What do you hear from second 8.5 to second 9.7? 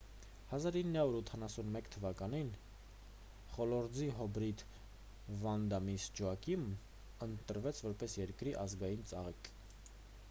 ազգային ծաղիկ